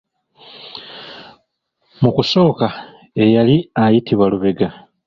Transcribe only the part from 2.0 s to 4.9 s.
Mu kusooka eyali ayitibwa Lubega.